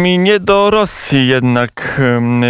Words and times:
Nie 0.00 0.40
do 0.40 0.70
Rosji 0.70 1.28
jednak 1.28 2.00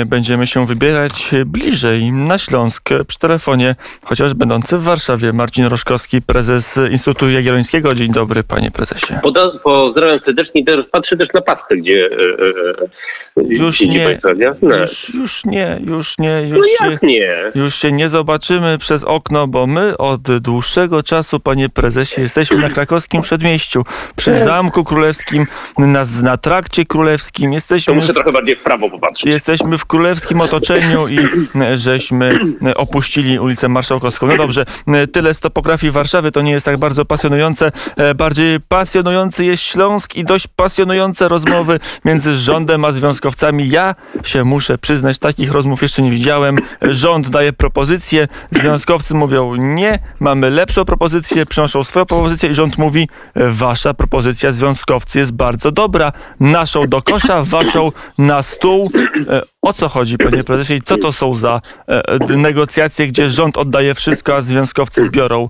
będziemy 0.06 0.46
się 0.46 0.66
wybierać 0.66 1.30
bliżej 1.46 2.12
na 2.12 2.38
Śląsk 2.38 2.90
przy 3.06 3.18
telefonie, 3.18 3.74
chociaż 4.02 4.34
będący 4.34 4.78
w 4.78 4.82
Warszawie. 4.82 5.32
Marcin 5.32 5.66
Roszkowski, 5.66 6.22
prezes 6.22 6.80
Instytutu 6.90 7.30
Jagiellońskiego. 7.30 7.94
Dzień 7.94 8.12
dobry, 8.12 8.42
panie 8.42 8.70
prezesie. 8.70 9.14
Pozdrawiam 9.62 10.18
serdecznie. 10.18 10.64
Teraz 10.64 10.86
patrzę 10.86 11.16
też 11.16 11.28
na 11.34 11.40
pastę, 11.40 11.76
gdzie 11.76 11.96
e, 11.96 13.42
e, 13.42 13.42
e 13.42 13.42
już, 13.48 13.80
nie, 13.80 14.04
państwa, 14.04 14.32
nie? 14.32 14.52
No. 14.62 14.76
Już, 14.76 15.14
już, 15.14 15.44
nie, 15.44 15.80
już 15.86 16.18
nie, 16.18 16.42
już 16.48 16.66
no 16.80 16.90
jak 16.90 17.02
nie? 17.02 17.36
Już 17.54 17.74
się 17.74 17.92
nie 17.92 18.08
zobaczymy 18.08 18.78
przez 18.78 19.04
okno, 19.04 19.46
bo 19.46 19.66
my 19.66 19.96
od 19.96 20.38
dłuższego 20.38 21.02
czasu, 21.02 21.40
panie 21.40 21.68
prezesie, 21.68 22.20
jesteśmy 22.20 22.58
na 22.58 22.68
krakowskim 22.68 23.22
przedmieściu, 23.22 23.84
przy 24.16 24.34
Zamku 24.34 24.84
Królewskim, 24.84 25.46
na, 25.78 26.04
na 26.22 26.36
trakcie 26.36 26.84
królewskim 26.84 27.39
Jesteśmy 27.40 27.90
to 27.90 27.94
muszę 27.94 28.12
w, 28.12 28.14
trochę 28.14 28.32
bardziej 28.32 28.56
w 28.56 28.62
prawo 28.62 28.90
popatrzeć. 28.90 29.32
Jesteśmy 29.32 29.78
w 29.78 29.86
królewskim 29.86 30.40
otoczeniu 30.40 31.08
i 31.08 31.18
e, 31.60 31.78
żeśmy 31.86 32.40
e, 32.66 32.74
opuścili 32.74 33.38
ulicę 33.38 33.68
Marszałkowską. 33.68 34.26
No 34.26 34.36
dobrze, 34.36 34.64
e, 34.86 35.06
tyle 35.06 35.34
z 35.34 35.40
topografii 35.40 35.90
Warszawy, 35.90 36.32
to 36.32 36.42
nie 36.42 36.52
jest 36.52 36.66
tak 36.66 36.76
bardzo 36.76 37.04
pasjonujące. 37.04 37.72
Bardziej 38.16 38.60
pasjonujący 38.68 39.44
jest 39.44 39.62
Śląsk 39.62 40.14
i 40.16 40.24
dość 40.24 40.46
pasjonujące 40.46 41.28
rozmowy 41.28 41.80
między 42.04 42.34
rządem 42.34 42.84
a 42.84 42.90
związkowcami. 42.90 43.68
Ja 43.68 43.94
się 44.24 44.44
muszę 44.44 44.78
przyznać, 44.78 45.18
takich 45.18 45.52
rozmów 45.52 45.82
jeszcze 45.82 46.02
nie 46.02 46.10
widziałem. 46.10 46.58
Rząd 46.82 47.28
daje 47.28 47.52
propozycje, 47.52 48.28
związkowcy 48.50 49.14
mówią 49.14 49.54
nie, 49.54 49.98
mamy 50.20 50.50
lepszą 50.50 50.84
propozycję, 50.84 51.46
przynoszą 51.46 51.84
swoją 51.84 52.06
propozycję 52.06 52.50
i 52.50 52.54
rząd 52.54 52.78
mówi 52.78 53.08
wasza 53.36 53.94
propozycja 53.94 54.52
związkowcy 54.52 55.18
jest 55.18 55.32
bardzo 55.32 55.72
dobra, 55.72 56.12
naszą 56.40 56.86
do 56.86 57.02
kosza 57.02 57.29
waszą 57.42 57.92
na 58.18 58.42
stół. 58.42 58.90
E, 59.28 59.42
o 59.62 59.72
co 59.72 59.88
chodzi, 59.88 60.18
panie 60.18 60.44
prezesie, 60.44 60.74
i 60.74 60.82
co 60.82 60.98
to 60.98 61.12
są 61.12 61.34
za 61.34 61.60
e, 61.88 62.08
e, 62.08 62.36
negocjacje, 62.36 63.06
gdzie 63.06 63.30
rząd 63.30 63.58
oddaje 63.58 63.94
wszystko, 63.94 64.34
a 64.34 64.40
związkowcy 64.40 65.10
biorą 65.10 65.48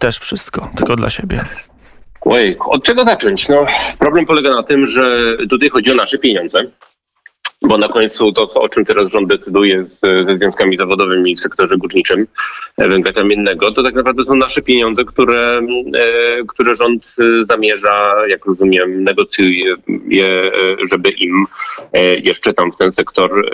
też 0.00 0.18
wszystko, 0.18 0.70
tylko 0.76 0.96
dla 0.96 1.10
siebie? 1.10 1.44
Ojej, 2.20 2.56
od 2.58 2.84
czego 2.84 3.04
zacząć? 3.04 3.48
No, 3.48 3.66
problem 3.98 4.26
polega 4.26 4.50
na 4.50 4.62
tym, 4.62 4.86
że 4.86 5.36
tutaj 5.50 5.68
chodzi 5.68 5.92
o 5.92 5.94
nasze 5.94 6.18
pieniądze 6.18 6.60
bo 7.62 7.78
na 7.78 7.88
końcu 7.88 8.32
to, 8.32 8.46
o 8.54 8.68
czym 8.68 8.84
teraz 8.84 9.12
rząd 9.12 9.28
decyduje 9.28 9.84
z, 9.84 10.00
ze 10.00 10.36
związkami 10.36 10.76
zawodowymi 10.76 11.36
w 11.36 11.40
sektorze 11.40 11.76
górniczym 11.76 12.26
e, 12.76 12.88
węgla 12.88 13.12
kamiennego, 13.12 13.70
to 13.70 13.82
tak 13.82 13.94
naprawdę 13.94 14.24
są 14.24 14.34
nasze 14.34 14.62
pieniądze, 14.62 15.04
które, 15.04 15.58
e, 15.58 16.44
które 16.48 16.74
rząd 16.74 17.16
e, 17.18 17.44
zamierza, 17.44 18.14
jak 18.28 18.44
rozumiem, 18.44 19.04
negocjuje, 19.04 19.74
żeby 20.90 21.10
im 21.10 21.46
jeszcze 22.24 22.54
tam 22.54 22.72
w 22.72 22.76
ten 22.76 22.92
sektor 22.92 23.50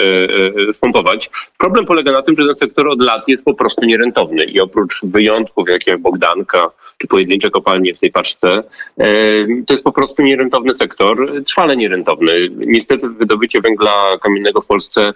spompować. 0.74 1.30
Problem 1.58 1.86
polega 1.86 2.12
na 2.12 2.22
tym, 2.22 2.36
że 2.38 2.46
ten 2.46 2.56
sektor 2.56 2.88
od 2.88 3.02
lat 3.02 3.28
jest 3.28 3.44
po 3.44 3.54
prostu 3.54 3.86
nierentowny 3.86 4.44
i 4.44 4.60
oprócz 4.60 5.04
wyjątków, 5.04 5.68
jak 5.68 5.86
jak 5.86 6.00
Bogdanka 6.00 6.70
czy 6.98 7.06
pojedyncze 7.06 7.50
kopalnie 7.50 7.94
w 7.94 7.98
tej 7.98 8.10
paczce, 8.10 8.62
to 9.66 9.74
jest 9.74 9.84
po 9.84 9.92
prostu 9.92 10.22
nierentowny 10.22 10.74
sektor, 10.74 11.32
trwale 11.46 11.76
nierentowny. 11.76 12.32
Niestety 12.56 13.08
wydobycie 13.08 13.60
węgla 13.60 13.95
kamiennego 14.22 14.60
w 14.60 14.66
Polsce 14.66 15.12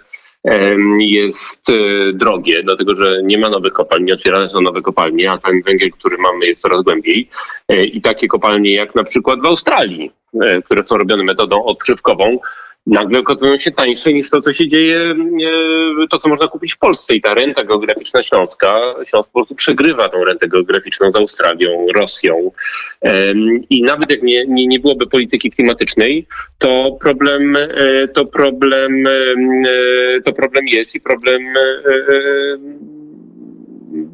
jest 0.99 1.69
e, 1.69 1.73
drogie, 2.13 2.63
dlatego 2.63 2.95
że 2.95 3.21
nie 3.23 3.37
ma 3.37 3.49
nowych 3.49 3.73
kopalni, 3.73 4.05
nie 4.05 4.13
otwierane 4.13 4.49
są 4.49 4.61
nowe 4.61 4.81
kopalnie, 4.81 5.31
a 5.31 5.37
ten 5.37 5.61
węgiel, 5.61 5.91
który 5.91 6.17
mamy 6.17 6.45
jest 6.45 6.61
coraz 6.61 6.83
głębiej. 6.83 7.29
E, 7.67 7.85
I 7.85 8.01
takie 8.01 8.27
kopalnie 8.27 8.73
jak 8.73 8.95
na 8.95 9.03
przykład 9.03 9.41
w 9.41 9.45
Australii, 9.45 10.11
e, 10.41 10.61
które 10.61 10.87
są 10.87 10.97
robione 10.97 11.23
metodą 11.23 11.63
odkrywkową, 11.63 12.39
nagle 12.87 13.19
okazują 13.19 13.57
się 13.57 13.71
tańsze 13.71 14.13
niż 14.13 14.29
to, 14.29 14.41
co 14.41 14.53
się 14.53 14.67
dzieje, 14.67 15.15
to, 16.09 16.19
co 16.19 16.29
można 16.29 16.47
kupić 16.47 16.73
w 16.73 16.77
Polsce. 16.77 17.15
I 17.15 17.21
ta 17.21 17.33
renta 17.33 17.63
geograficzna 17.63 18.23
Śląska, 18.23 18.95
Śląsk 19.05 19.29
po 19.29 19.39
prostu 19.39 19.55
przegrywa 19.55 20.09
tą 20.09 20.23
rentę 20.23 20.47
geograficzną 20.47 21.11
z 21.11 21.15
Australią, 21.15 21.87
Rosją. 21.95 22.51
I 23.69 23.83
nawet 23.83 24.11
jak 24.11 24.21
nie, 24.23 24.45
nie, 24.45 24.67
nie 24.67 24.79
byłoby 24.79 25.07
polityki 25.07 25.51
klimatycznej, 25.51 26.27
to 26.57 26.97
problem, 27.01 27.55
e, 27.55 28.07
to 28.07 28.25
problem, 28.25 29.07
e, 29.07 30.21
to 30.25 30.33
problem 30.33 30.67
jest 30.67 30.95
i 30.95 31.01
problem 31.01 31.47
e, 31.47 33.00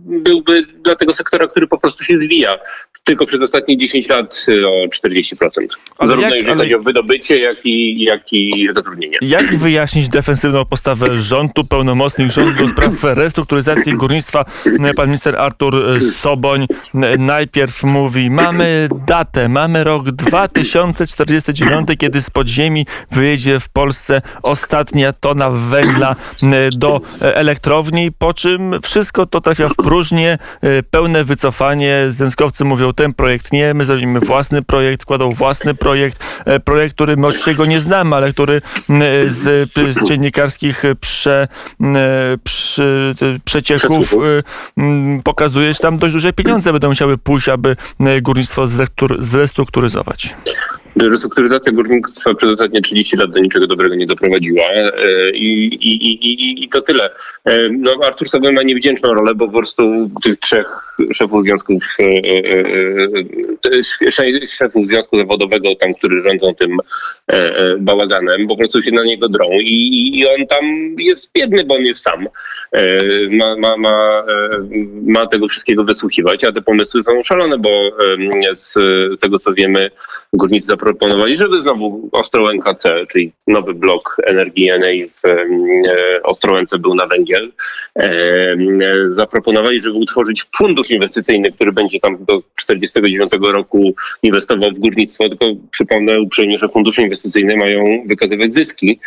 byłby 0.07 0.63
dla 0.63 0.95
tego 0.95 1.13
sektora, 1.13 1.47
który 1.47 1.68
po 1.68 1.78
prostu 1.78 2.03
się 2.03 2.18
zwija 2.18 2.59
tylko 3.07 3.25
przez 3.25 3.41
ostatnie 3.41 3.78
10 3.78 4.09
lat 4.09 4.45
y, 4.50 4.68
o 4.68 4.72
40%. 4.72 5.35
Ale 5.97 6.07
Zarówno 6.07 6.22
jak, 6.22 6.35
jeżeli 6.35 6.51
ale... 6.51 6.63
chodzi 6.63 6.75
o 6.75 6.79
wydobycie, 6.79 7.38
jak 7.38 7.57
i, 7.66 8.03
jak 8.03 8.34
i 8.34 8.69
zatrudnienie. 8.73 9.18
Jak 9.22 9.56
wyjaśnić 9.56 10.09
defensywną 10.09 10.66
postawę 10.66 11.22
rządu, 11.22 11.63
pełnomocnych 11.69 12.31
rządu 12.31 12.63
do 12.63 12.69
spraw 12.69 13.03
restrukturyzacji 13.03 13.94
górnictwa? 13.94 14.45
Pan 14.95 15.07
minister 15.07 15.35
Artur 15.35 16.01
Soboń 16.01 16.66
najpierw 17.19 17.84
mówi, 17.84 18.29
mamy 18.29 18.89
datę, 19.07 19.50
mamy 19.50 19.84
rok 19.84 20.12
2049, 20.12 21.88
kiedy 21.97 22.22
z 22.22 22.29
podziemi 22.29 22.85
wyjedzie 23.12 23.59
w 23.59 23.69
Polsce 23.69 24.22
ostatnia 24.44 25.13
tona 25.13 25.50
węgla 25.50 26.16
do 26.78 27.01
elektrowni, 27.22 28.12
po 28.12 28.34
czym 28.34 28.81
wszystko 28.84 29.25
to 29.25 29.41
trafia 29.41 29.69
w 29.69 29.75
próżnię, 29.97 30.38
pełne 30.91 31.24
wycofanie. 31.24 32.06
Związkowcy 32.09 32.66
mówią, 32.66 32.94
ten 32.94 33.13
projekt 33.13 33.52
nie, 33.52 33.74
my 33.74 33.85
zrobimy 33.85 34.19
własny 34.19 34.62
projekt, 34.62 35.06
kładą 35.06 35.31
własny 35.31 35.75
projekt, 35.75 36.24
e, 36.46 36.59
projekt, 36.59 36.96
który 36.96 37.18
my 37.18 37.28
oczywiście 37.28 37.56
go 37.56 37.66
nie 37.66 37.81
znamy, 37.81 38.16
ale 38.16 38.34
który 38.34 38.62
z, 39.28 39.72
z 39.90 40.07
dziennikarskich 40.07 40.84
prze, 41.00 41.47
przy, 42.44 43.16
przecieków 43.46 44.16
pokazuje, 45.24 45.74
że 45.74 45.80
tam 45.80 45.97
dość 45.97 46.13
duże 46.13 46.34
pieniądze 46.34 46.72
będą 46.72 46.88
musiały 46.90 47.18
pójść, 47.18 47.50
aby 47.50 47.75
górnictwo 48.22 48.68
zrestrukturyzować. 49.19 50.36
Restrukturyzacja 51.00 51.72
górnictwa 51.72 52.34
przez 52.34 52.52
ostatnie 52.52 52.81
30 52.81 53.18
lat 53.18 53.31
do 53.31 53.40
niczego 53.40 53.68
dobrego 53.68 53.96
nie 53.96 54.06
doprowadziła 54.06 54.63
e, 54.63 54.91
i, 55.31 55.66
i, 55.66 56.06
i, 56.06 56.63
i 56.63 56.69
to 56.69 56.81
tyle. 56.81 57.09
E, 57.46 57.69
no, 57.69 57.96
Artur 58.06 58.30
sobie 58.30 58.52
ma 58.52 58.63
niewdzięczną 58.63 59.13
rolę, 59.13 59.36
bo 59.36 59.47
po 59.47 59.53
prostu 59.53 60.09
tych 60.24 60.40
trzech 60.40 60.96
szefów 61.13 61.44
związków, 61.44 61.84
e, 62.00 62.07
szefów 64.47 64.88
związku 64.88 65.18
zawodowego 65.18 65.75
tam, 65.75 65.94
którzy 65.94 66.22
rządzą 66.22 66.56
tym 66.56 66.78
bałaganem, 67.80 68.47
po 68.47 68.57
prostu 68.57 68.81
się 68.81 68.91
na 68.91 69.03
niego 69.03 69.30
drą 69.30 69.50
i, 69.52 70.12
i 70.19 70.28
on 70.28 70.47
tam 70.47 70.66
jest 70.97 71.31
biedny, 71.36 71.63
bo 71.63 71.75
on 71.75 71.81
jest 71.81 72.03
sam. 72.03 72.28
Ma, 73.30 73.56
ma, 73.57 73.78
ma, 73.78 74.24
ma 75.06 75.28
tego 75.28 75.47
wszystkiego 75.47 75.84
wysłuchiwać, 75.84 76.44
a 76.44 76.52
te 76.52 76.62
pomysły 76.62 77.03
są 77.03 77.24
szalone, 77.24 77.57
bo 77.57 77.69
z 78.56 78.74
tego 79.22 79.40
co 79.40 79.53
wiemy, 79.53 79.91
górnicy 80.34 80.74
zaproponowali, 80.88 81.38
żeby 81.38 81.62
znowu 81.62 82.09
Ostrołęka 82.12 82.74
C, 82.74 83.06
czyli 83.12 83.31
nowy 83.48 83.74
blok 83.74 84.18
energii 84.28 84.68
NA 84.68 85.08
w 85.24 85.25
e, 85.25 86.24
Ostrołęce 86.24 86.80
był 86.80 86.96
na 86.96 87.08
węgiel, 87.08 87.52
zaproponowali, 89.08 89.81
żeby 89.81 89.98
utworzyć 89.98 90.46
fundusz 90.58 90.92
inwestycyjny, 90.92 91.52
który 91.52 91.72
będzie 91.72 92.00
tam 92.00 92.25
do 92.25 92.42
49 92.56 93.31
roku 93.42 93.96
inwestował 94.24 94.72
w 94.72 94.80
górnictwo, 94.80 95.30
tylko 95.30 95.46
przypomnę 95.72 96.22
uprzejmie, 96.22 96.58
że 96.58 96.70
fundusze 96.70 97.02
inwestycyjne 97.02 97.56
mają 97.56 98.04
wykazywać 98.06 98.56
zyski, 98.56 99.00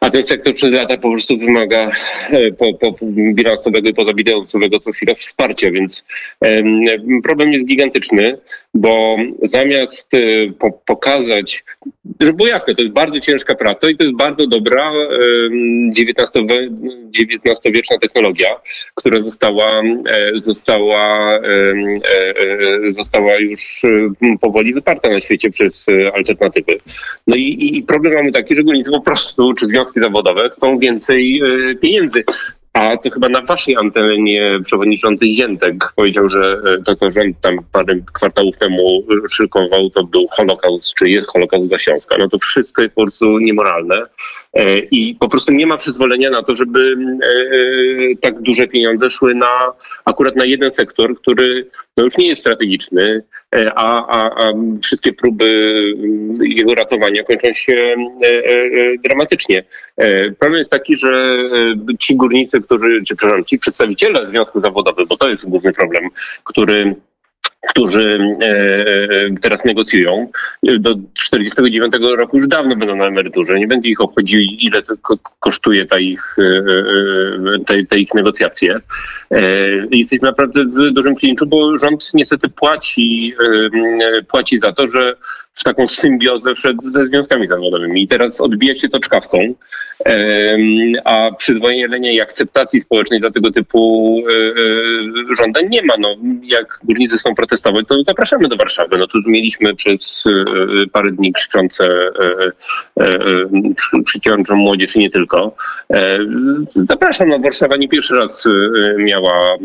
a 0.00 0.10
ten 0.10 0.24
sektor 0.24 0.54
przez 0.54 0.74
lata 0.74 0.96
po 0.96 1.10
prostu 1.10 1.38
wymaga 1.38 1.90
e, 2.30 2.52
po, 2.52 2.74
po 2.74 2.94
bilansowego 3.10 3.88
i 3.88 3.94
pozabilansowego 3.94 4.78
co 4.78 4.92
chwila 4.92 5.14
wsparcia, 5.14 5.70
więc 5.70 6.04
problem 7.22 7.52
jest 7.52 7.66
gigantyczny, 7.66 8.38
bo 8.74 9.16
zamiast 9.42 10.14
e, 10.14 10.18
po, 10.58 10.72
pokazać, 10.72 11.64
żeby 12.20 12.32
było 12.32 12.48
jasne, 12.48 12.74
to 12.74 12.82
jest 12.82 12.94
bardzo 12.94 13.20
ciężka 13.20 13.54
praca 13.54 13.90
i 13.90 13.96
to 13.96 14.04
jest 14.04 14.16
bardzo 14.16 14.46
dobra 14.46 14.92
XIX-wieczna 17.18 17.98
technologia, 17.98 18.48
która 18.94 19.20
została, 19.20 19.80
e, 19.80 20.40
została, 20.40 21.38
została 22.90 23.38
już 23.38 23.82
powoli 24.40 24.74
wyparta 24.74 25.10
na 25.10 25.20
świecie 25.20 25.50
przez 25.50 25.86
alternatywy. 26.14 26.78
No 27.26 27.36
i, 27.36 27.76
i 27.76 27.82
problem 27.82 28.14
mamy 28.14 28.32
taki, 28.32 28.56
że 28.56 28.62
górnicy 28.62 28.90
po 28.90 29.00
prostu, 29.00 29.54
czy 29.54 29.66
związki 29.66 30.00
zawodowe 30.00 30.50
chcą 30.50 30.78
więcej 30.78 31.42
e, 31.42 31.74
pieniędzy. 31.74 32.24
A 32.80 32.96
to 32.96 33.10
chyba 33.10 33.28
na 33.28 33.42
waszej 33.42 33.76
antenie 33.76 34.52
przewodniczący 34.64 35.28
Ziętek 35.28 35.92
powiedział, 35.96 36.28
że 36.28 36.60
e, 36.78 36.82
to, 36.82 36.96
co 36.96 37.12
rząd 37.12 37.40
tam 37.40 37.58
parę 37.72 37.94
kwartałów 38.12 38.56
temu 38.56 39.02
szykował, 39.30 39.90
to 39.90 40.04
był 40.04 40.26
Holokaust, 40.30 40.94
czy 40.94 41.08
jest 41.08 41.28
Holokaust 41.28 41.68
dla 41.68 41.78
Śląska. 41.78 42.16
No 42.18 42.28
to 42.28 42.38
wszystko 42.38 42.82
jest 42.82 42.94
po 42.94 43.02
prostu 43.02 43.38
niemoralne. 43.38 44.02
E, 44.54 44.78
I 44.78 45.14
po 45.20 45.28
prostu 45.28 45.52
nie 45.52 45.66
ma 45.66 45.76
przyzwolenia 45.76 46.30
na 46.30 46.42
to, 46.42 46.56
żeby 46.56 46.96
tak 48.20 48.40
duże 48.40 48.66
pieniądze 48.66 49.10
szły 49.10 49.34
na 49.34 49.72
akurat 50.04 50.36
na 50.36 50.44
jeden 50.44 50.72
sektor, 50.72 51.16
który 51.16 51.66
no 51.96 52.04
już 52.04 52.16
nie 52.16 52.28
jest 52.28 52.40
strategiczny, 52.40 53.22
a, 53.74 54.06
a, 54.06 54.46
a 54.46 54.52
wszystkie 54.82 55.12
próby 55.12 55.74
jego 56.40 56.74
ratowania 56.74 57.24
kończą 57.24 57.52
się 57.52 57.94
dramatycznie. 59.04 59.64
Problem 60.38 60.58
jest 60.58 60.70
taki, 60.70 60.96
że 60.96 61.36
ci 61.98 62.16
górnicy, 62.16 62.60
którzy, 62.60 63.02
czy 63.06 63.16
przepraszam, 63.16 63.44
ci 63.44 63.58
przedstawiciele 63.58 64.26
związku 64.26 64.60
zawodowego, 64.60 65.06
bo 65.06 65.16
to 65.16 65.28
jest 65.28 65.48
główny 65.48 65.72
problem, 65.72 66.08
który 66.44 66.94
którzy 67.68 68.18
e, 68.40 68.46
e, 68.46 69.30
teraz 69.40 69.64
negocjują, 69.64 70.30
do 70.78 70.94
49 71.14 71.94
roku 72.18 72.36
już 72.36 72.48
dawno 72.48 72.76
będą 72.76 72.96
na 72.96 73.06
emeryturze. 73.06 73.58
Nie 73.58 73.66
będzie 73.66 73.90
ich 73.90 74.00
obchodzili, 74.00 74.66
ile 74.66 74.82
to 74.82 74.94
kosztuje 75.40 75.86
ta 75.86 75.98
ich, 75.98 76.36
e, 76.38 77.64
te, 77.66 77.84
te 77.84 77.98
ich 77.98 78.14
negocjacje. 78.14 78.80
Jesteśmy 79.90 80.28
naprawdę 80.28 80.64
w 80.64 80.92
dużym 80.92 81.16
klinczu, 81.16 81.46
bo 81.46 81.78
rząd 81.78 82.10
niestety 82.14 82.48
płaci, 82.48 83.34
płaci 84.28 84.58
za 84.58 84.72
to, 84.72 84.88
że 84.88 85.16
w 85.60 85.64
taką 85.64 85.86
symbiozę 85.86 86.54
wszedł 86.54 86.90
ze 86.90 87.06
związkami 87.06 87.46
zawodowymi. 87.46 88.02
I 88.02 88.08
teraz 88.08 88.40
odbija 88.40 88.76
się 88.76 88.88
to 88.88 88.98
czkawką, 88.98 89.54
a 91.04 91.30
przyzwolenia 91.38 92.12
i 92.12 92.20
akceptacji 92.20 92.80
społecznej 92.80 93.20
dla 93.20 93.30
tego 93.30 93.50
typu 93.50 94.14
e, 94.18 94.32
e, 94.32 95.34
żądań 95.38 95.68
nie 95.70 95.82
ma. 95.82 95.94
No, 95.98 96.16
jak 96.42 96.78
górnicy 96.84 97.18
chcą 97.18 97.34
protestować, 97.34 97.86
to 97.88 98.02
zapraszamy 98.06 98.48
do 98.48 98.56
Warszawy. 98.56 98.98
No 98.98 99.06
tu 99.06 99.18
mieliśmy 99.26 99.74
przez 99.74 100.24
e, 100.26 100.86
parę 100.92 101.10
dni 101.12 101.32
krzyczące, 101.32 101.88
krzyczącą 104.06 104.54
młodzież 104.54 104.96
i 104.96 104.98
nie 104.98 105.10
tylko. 105.10 105.56
Zapraszam, 106.68 107.28
no 107.28 107.38
Warszawa 107.38 107.76
nie 107.76 107.88
pierwszy 107.88 108.14
raz 108.14 108.44
miała, 108.98 109.56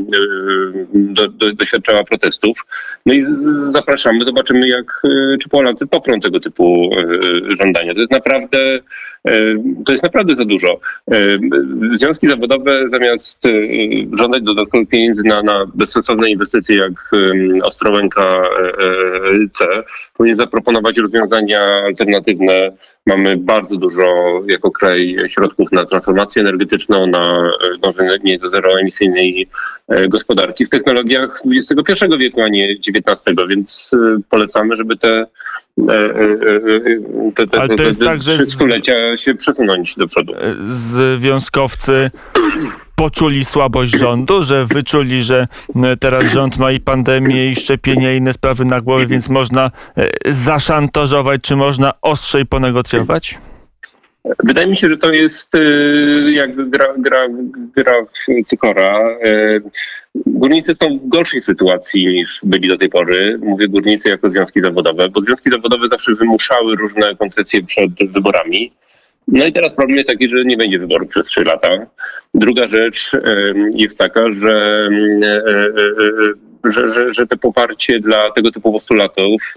do, 0.94 1.27
do, 1.27 1.53
doświadczała 1.53 2.03
protestów. 2.03 2.65
No 3.06 3.13
i 3.13 3.25
zapraszamy, 3.69 4.25
zobaczymy 4.25 4.68
jak, 4.68 5.01
czy 5.41 5.50
Polacy 5.50 5.85
poprą 5.88 6.20
tego 6.20 6.40
typu 6.40 6.90
e, 6.98 7.56
żądania. 7.56 7.94
To 7.94 8.00
jest 8.00 8.12
naprawdę, 8.12 8.80
to 9.86 9.92
jest 9.92 10.04
naprawdę 10.04 10.36
za 10.36 10.45
dużo. 10.45 10.80
E, 11.12 11.18
związki 11.98 12.27
zawodowe 12.27 12.89
zamiast 12.89 13.44
żądać 14.13 14.44
dodatkowych 14.44 14.89
pieniędzy 14.89 15.24
na, 15.24 15.44
na 15.44 15.66
bezsensowne 15.74 16.30
inwestycje 16.30 16.77
jak 16.77 17.12
Ostrołęka 17.63 18.44
C, 19.51 19.66
powinien 20.18 20.36
zaproponować 20.36 20.98
rozwiązania 20.98 21.60
alternatywne. 21.86 22.72
Mamy 23.06 23.38
bardzo 23.38 23.75
dużo 23.75 24.04
jako 24.48 24.72
kraj 24.72 25.16
środków 25.27 25.72
na 25.72 25.86
transformację 25.86 26.42
energetyczną, 26.42 27.07
na 27.07 27.51
dążenie 27.80 28.39
do 28.39 28.50
zeroemisyjnej 28.50 29.48
gospodarki 30.07 30.66
w 30.66 30.69
technologiach 30.69 31.42
XXI 31.45 32.06
wieku, 32.19 32.42
a 32.42 32.48
nie 32.48 32.72
XIX, 32.72 33.22
więc 33.50 33.92
polecamy, 34.30 34.75
żeby 34.75 34.98
te 34.98 35.25
E, 35.77 35.94
e, 35.94 36.06
e, 36.06 37.31
te, 37.36 37.48
te, 37.48 37.75
te, 37.75 37.83
jest 37.83 38.00
tak, 38.00 38.24
że 38.24 38.45
stulecia 38.45 39.14
się 39.17 39.35
przesunąć 39.35 39.95
do 39.95 40.07
przodu. 40.07 40.33
Związkowcy 40.67 42.12
poczuli 42.95 43.45
słabość 43.45 43.97
rządu, 43.97 44.44
że 44.44 44.65
wyczuli, 44.65 45.21
że 45.21 45.47
teraz 46.00 46.23
rząd 46.23 46.57
ma 46.57 46.71
i 46.71 46.79
pandemię, 46.79 47.50
i 47.51 47.56
szczepienia, 47.56 48.13
i 48.13 48.17
inne 48.17 48.33
sprawy 48.33 48.65
na 48.65 48.81
głowie, 48.81 49.07
więc 49.07 49.29
można 49.29 49.71
zaszantażować, 50.25 51.41
czy 51.41 51.56
można 51.56 51.94
ostrzej 52.01 52.45
ponegocjować? 52.45 53.38
Wydaje 54.44 54.67
mi 54.67 54.77
się, 54.77 54.89
że 54.89 54.97
to 54.97 55.12
jest 55.12 55.51
jak 56.31 56.69
gra, 56.69 56.85
gra, 56.97 57.27
gra 57.75 57.94
w 58.03 58.47
cykora. 58.47 59.00
Górnicy 60.25 60.75
są 60.75 61.00
w 61.00 61.07
gorszej 61.07 61.41
sytuacji 61.41 62.07
niż 62.07 62.39
byli 62.44 62.67
do 62.67 62.77
tej 62.77 62.89
pory. 62.89 63.39
Mówię 63.44 63.67
górnicy 63.67 64.09
jako 64.09 64.29
związki 64.29 64.62
zawodowe, 64.62 65.09
bo 65.09 65.21
związki 65.21 65.50
zawodowe 65.50 65.88
zawsze 65.88 66.13
wymuszały 66.13 66.75
różne 66.75 67.15
koncesje 67.15 67.63
przed 67.63 67.91
wyborami. 68.12 68.71
No 69.27 69.45
i 69.45 69.51
teraz 69.51 69.74
problem 69.74 69.98
jest 69.98 70.10
taki, 70.10 70.30
że 70.30 70.45
nie 70.45 70.57
będzie 70.57 70.80
wyborów 70.80 71.10
przez 71.10 71.25
trzy 71.25 71.44
lata. 71.44 71.69
Druga 72.33 72.68
rzecz 72.68 73.12
jest 73.74 73.98
taka, 73.98 74.31
że 74.31 74.88
e, 75.24 75.27
e, 75.27 75.66
e, 75.68 76.72
że, 76.72 76.89
że, 76.89 77.13
że 77.13 77.27
te 77.27 77.38
poparcie 77.38 78.00
dla 78.00 78.31
tego 78.31 78.51
typu 78.51 78.72
postulatów, 78.72 79.54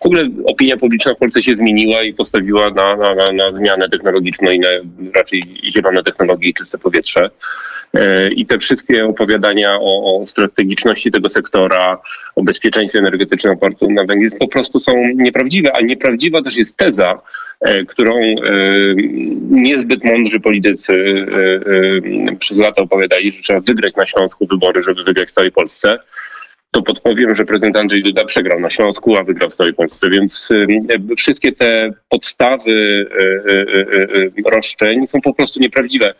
w, 0.00 0.06
ogóle 0.06 0.28
opinia 0.44 0.76
publiczna 0.76 1.14
w 1.14 1.18
Polsce 1.18 1.42
się 1.42 1.54
zmieniła 1.54 2.02
i 2.02 2.14
postawiła 2.14 2.70
na, 2.70 2.96
na, 2.96 3.14
na, 3.14 3.32
na 3.32 3.52
zmianę 3.52 3.88
technologiczną 3.88 4.50
i 4.50 4.58
na 4.58 4.68
raczej 5.14 5.42
zielone 5.64 6.02
technologie 6.02 6.48
i 6.48 6.54
czyste 6.54 6.78
powietrze. 6.78 7.30
I 8.36 8.46
te 8.46 8.58
wszystkie 8.58 9.06
opowiadania 9.06 9.78
o, 9.80 10.20
o 10.20 10.26
strategiczności 10.26 11.10
tego 11.10 11.30
sektora, 11.30 11.98
o 12.36 12.42
bezpieczeństwie 12.42 12.98
energetycznym 12.98 13.52
opartym 13.52 13.94
na 13.94 14.04
węgiel 14.04 14.30
po 14.38 14.48
prostu 14.48 14.80
są 14.80 14.92
nieprawdziwe, 15.14 15.76
a 15.76 15.80
nieprawdziwa 15.80 16.42
też 16.42 16.56
jest 16.56 16.76
teza, 16.76 17.20
którą 17.88 18.16
e, 18.16 18.34
niezbyt 19.50 20.04
mądrzy 20.04 20.40
politycy 20.40 21.26
przez 22.38 22.58
lata 22.58 22.82
opowiadali, 22.82 23.32
że 23.32 23.42
trzeba 23.42 23.60
wygrać 23.60 23.94
na 23.94 24.06
Śląsku 24.06 24.46
wybory, 24.46 24.82
żeby 24.82 25.04
wygrać 25.04 25.28
w 25.28 25.32
całej 25.32 25.52
Polsce 25.52 25.98
to 26.76 26.82
podpowiem, 26.82 27.34
że 27.34 27.44
prezydent 27.44 27.76
Andrzej 27.76 28.02
Duda 28.02 28.24
przegrał 28.24 28.60
na 28.60 28.70
Śląsku, 28.70 29.16
a 29.16 29.24
wygrał 29.24 29.50
w 29.50 29.54
całej 29.54 29.74
Polsce. 29.74 30.10
Więc 30.10 30.48
wszystkie 31.16 31.52
te 31.52 31.90
podstawy 32.08 33.06
e, 33.10 33.52
e, 33.52 34.46
e, 34.46 34.50
roszczeń 34.50 35.06
są 35.06 35.20
po 35.20 35.34
prostu 35.34 35.60
nieprawdziwe. 35.60 36.14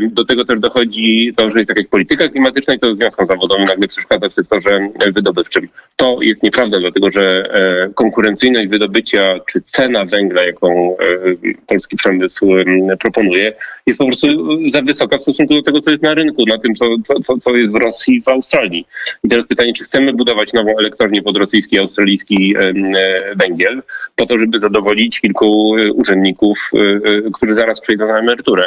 Do 0.00 0.24
tego 0.24 0.44
też 0.44 0.60
dochodzi 0.60 1.32
to, 1.36 1.50
że 1.50 1.58
jest 1.58 1.68
jakaś 1.68 1.86
polityka 1.86 2.28
klimatyczna 2.28 2.74
i 2.74 2.78
to 2.78 2.94
związkom 2.94 3.26
zawodowym 3.26 3.64
nagle 3.64 3.88
przeszkadza 3.88 4.28
w 4.28 4.32
sektorze 4.32 4.88
wydobywczym. 5.14 5.68
To 5.96 6.18
jest 6.22 6.42
nieprawda, 6.42 6.80
dlatego 6.80 7.10
że 7.10 7.50
konkurencyjność 7.94 8.68
wydobycia 8.68 9.38
czy 9.46 9.62
cena 9.62 10.04
węgla, 10.04 10.42
jaką 10.42 10.96
polski 11.66 11.96
przemysł 11.96 12.46
proponuje, 13.00 13.52
jest 13.86 13.98
po 13.98 14.06
prostu 14.06 14.26
za 14.70 14.82
wysoka 14.82 15.18
w 15.18 15.22
stosunku 15.22 15.54
do 15.54 15.62
tego, 15.62 15.80
co 15.80 15.90
jest 15.90 16.02
na 16.02 16.14
rynku, 16.14 16.44
na 16.46 16.58
tym, 16.58 16.74
co, 16.74 16.86
co, 17.24 17.38
co 17.38 17.54
jest 17.54 17.72
w 17.72 17.76
Rosji 17.76 18.16
i 18.16 18.22
w 18.22 18.28
Australii. 18.28 18.86
I 19.24 19.28
teraz 19.28 19.46
pytanie, 19.46 19.72
czy 19.72 19.85
chcemy 19.86 20.12
budować 20.12 20.52
nową 20.52 20.78
elektrownię 20.78 21.22
pod 21.22 21.36
rosyjski 21.36 21.78
australijski 21.78 22.54
e, 22.56 22.72
węgiel, 23.36 23.82
po 24.16 24.26
to, 24.26 24.38
żeby 24.38 24.60
zadowolić 24.60 25.20
kilku 25.20 25.76
e, 25.76 25.92
urzędników, 25.92 26.70
e, 26.74 27.30
którzy 27.30 27.54
zaraz 27.54 27.80
przejdą 27.80 28.06
na 28.06 28.18
emeryturę. 28.18 28.64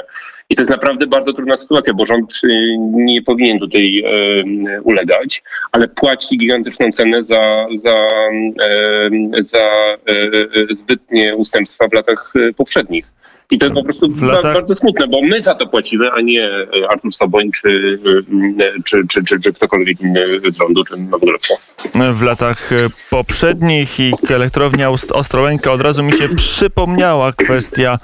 I 0.50 0.56
to 0.56 0.62
jest 0.62 0.72
naprawdę 0.72 1.08
bardzo 1.08 1.34
trudna 1.34 1.58
sytuacja, 1.58 1.94
bo 1.94 2.06
rząd 2.06 2.42
nie 2.80 3.22
powinien 3.22 3.60
tutaj 3.60 4.04
ulegać, 4.84 5.44
ale 5.72 5.88
płaci 5.88 6.38
gigantyczną 6.38 6.92
cenę 6.92 7.24
za, 7.24 7.66
za, 7.76 7.96
za 9.42 9.64
zbytnie 10.72 11.36
ustępstwa 11.36 11.88
w 11.88 11.94
latach 11.94 12.34
poprzednich. 12.58 13.06
I 13.52 13.58
to 13.58 13.66
jest 13.66 13.76
po 13.76 13.84
prostu 13.84 14.08
latach... 14.22 14.54
bardzo 14.54 14.76
smutne, 14.76 15.08
bo 15.08 15.22
my 15.22 15.42
za 15.42 15.56
to 15.56 15.68
płacimy, 15.68 16.12
a 16.12 16.22
nie 16.22 16.50
Artur 16.90 17.14
Soboń 17.14 17.52
czy, 17.52 18.00
czy, 18.86 19.04
czy, 19.08 19.24
czy, 19.24 19.40
czy 19.40 19.54
ktokolwiek 19.54 20.02
inny 20.02 20.26
z 20.50 20.58
rządu, 20.58 20.84
czy 20.84 20.98
Nowogrodzka. 20.98 21.56
W 22.14 22.22
latach 22.22 22.70
poprzednich 23.10 24.00
i 24.00 24.14
elektrownia 24.30 24.90
Ostrołęka 25.14 25.72
od 25.72 25.82
razu 25.82 26.04
mi 26.04 26.14
się 26.14 26.30
przypomniała 26.36 27.34
kwestia 27.34 27.98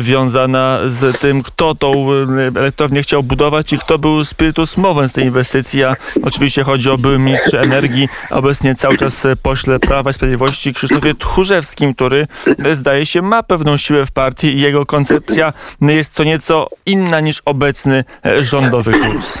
związana 0.00 0.78
z 0.84 1.18
tym, 1.18 1.42
kto 1.42 1.74
tą 1.74 2.12
mm, 2.12 2.56
elektrownię 2.56 3.02
chciał 3.02 3.22
budować 3.22 3.72
i 3.72 3.78
kto 3.78 3.98
był 3.98 4.24
spiritus 4.24 4.76
movens 4.76 5.10
z 5.10 5.14
tej 5.14 5.24
inwestycji. 5.24 5.84
A 5.84 5.96
oczywiście 6.22 6.62
chodzi 6.62 6.90
o 6.90 6.98
były 6.98 7.18
ministrze 7.18 7.60
energii, 7.60 8.08
obecnie 8.30 8.74
cały 8.74 8.96
czas 8.96 9.26
pośle 9.42 9.80
Prawa 9.80 10.10
i 10.10 10.14
Sprawiedliwości 10.14 10.74
Krzysztofie 10.74 11.14
Tchórzewskim, 11.14 11.94
który 11.94 12.26
zdaje 12.72 13.06
się 13.06 13.22
ma 13.22 13.42
pewną 13.42 13.76
siłę 13.76 14.06
w 14.06 14.10
partii 14.10 14.46
i 14.46 14.60
jego 14.60 14.86
koncepcja 14.86 15.52
jest 15.80 16.14
co 16.14 16.24
nieco 16.24 16.68
inna 16.86 17.20
niż 17.20 17.42
obecny 17.44 18.04
rządowy 18.40 18.92
kurs. 18.92 19.38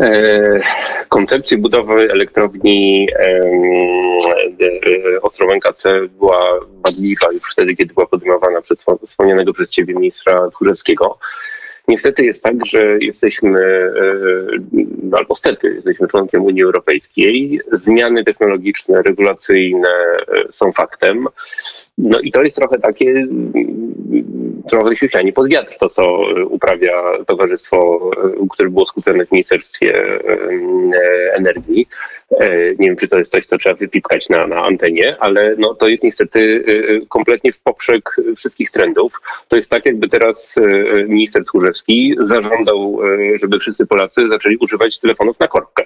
E, 0.00 0.60
koncepcja 1.10 1.58
budowy 1.58 2.12
elektrowni 2.12 3.08
e, 3.12 3.24
e, 5.16 5.22
Ostrołęka 5.22 5.72
C 5.72 6.00
była 6.18 6.60
wadliwa 6.86 7.32
już 7.32 7.52
wtedy, 7.52 7.76
kiedy 7.76 7.94
była 7.94 8.06
podejmowana 8.06 8.62
przez 8.62 8.84
wspomnianego 9.06 9.52
przez 9.52 9.70
ciebie 9.70 9.94
ministra 9.94 10.50
Tchórzewskiego. 10.50 11.18
Niestety 11.88 12.24
jest 12.24 12.42
tak, 12.42 12.66
że 12.66 12.98
jesteśmy, 13.00 13.92
albo 15.12 15.34
stety, 15.34 15.74
jesteśmy 15.74 16.08
członkiem 16.08 16.44
Unii 16.44 16.62
Europejskiej. 16.62 17.60
Zmiany 17.72 18.24
technologiczne, 18.24 19.02
regulacyjne 19.02 19.92
są 20.50 20.72
faktem. 20.72 21.26
No 22.02 22.20
i 22.20 22.30
to 22.30 22.42
jest 22.42 22.56
trochę 22.56 22.78
takie, 22.78 23.26
trochę 24.68 24.96
siusianie 24.96 25.32
pod 25.32 25.48
wiatr, 25.48 25.78
to 25.78 25.88
co 25.88 26.02
uprawia 26.44 27.02
towarzystwo, 27.26 28.10
które 28.50 28.70
było 28.70 28.86
skupione 28.86 29.26
w 29.26 29.32
Ministerstwie 29.32 30.20
Energii. 31.34 31.86
Nie 32.78 32.86
wiem, 32.86 32.96
czy 32.96 33.08
to 33.08 33.18
jest 33.18 33.32
coś, 33.32 33.46
co 33.46 33.58
trzeba 33.58 33.76
wypipkać 33.76 34.28
na, 34.28 34.46
na 34.46 34.64
antenie, 34.64 35.16
ale 35.20 35.54
no, 35.58 35.74
to 35.74 35.88
jest 35.88 36.04
niestety 36.04 36.64
kompletnie 37.08 37.52
w 37.52 37.60
poprzek 37.60 38.16
wszystkich 38.36 38.70
trendów. 38.70 39.12
To 39.48 39.56
jest 39.56 39.70
tak, 39.70 39.86
jakby 39.86 40.08
teraz 40.08 40.56
minister 41.08 41.44
Tchórzewski 41.44 42.16
zażądał, 42.20 43.00
żeby 43.40 43.58
wszyscy 43.58 43.86
Polacy 43.86 44.28
zaczęli 44.28 44.56
używać 44.56 44.98
telefonów 44.98 45.40
na 45.40 45.48
korbkę. 45.48 45.84